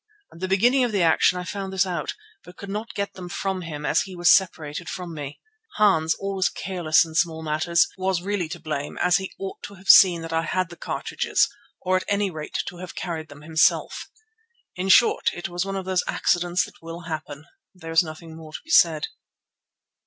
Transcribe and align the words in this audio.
At 0.33 0.39
the 0.39 0.47
beginning 0.47 0.83
of 0.83 0.91
the 0.91 1.03
action 1.03 1.37
I 1.37 1.43
found 1.43 1.71
this 1.71 1.85
out, 1.85 2.15
but 2.43 2.57
could 2.57 2.71
not 2.71 2.87
then 2.95 3.03
get 3.05 3.13
them 3.13 3.29
from 3.29 3.61
him 3.61 3.85
as 3.85 4.01
he 4.01 4.15
was 4.15 4.31
separated 4.33 4.89
from 4.89 5.13
me. 5.13 5.39
Hans, 5.75 6.15
always 6.15 6.49
careless 6.49 7.05
in 7.05 7.13
small 7.13 7.43
matters, 7.43 7.87
was 7.99 8.23
really 8.23 8.49
to 8.49 8.59
blame 8.59 8.97
as 8.97 9.17
he 9.17 9.31
ought 9.37 9.61
to 9.61 9.75
have 9.75 9.89
seen 9.89 10.23
that 10.23 10.33
I 10.33 10.41
had 10.41 10.69
the 10.69 10.75
cartridges, 10.75 11.47
or 11.81 11.97
at 11.97 12.05
any 12.07 12.31
rate 12.31 12.63
to 12.65 12.77
have 12.77 12.95
carried 12.95 13.27
them 13.29 13.43
himself. 13.43 14.09
In 14.75 14.89
short, 14.89 15.29
it 15.35 15.49
was 15.49 15.65
one 15.65 15.75
of 15.75 15.85
those 15.85 16.03
accidents 16.07 16.65
that 16.65 16.81
will 16.81 17.01
happen. 17.01 17.45
There 17.75 17.91
is 17.91 18.01
nothing 18.01 18.35
more 18.35 18.53
to 18.53 18.59
be 18.63 18.71
said. 18.71 19.05